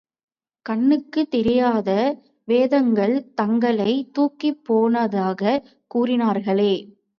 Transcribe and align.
கண்ணுக்குத் 0.65 1.29
தெரியாத 1.29 1.89
வேதாளங்கள் 2.47 3.15
தங்களைத் 3.35 4.13
தூக்கி 4.13 4.51
போனதாகக் 4.69 5.63
கூறினார்களே! 5.95 6.73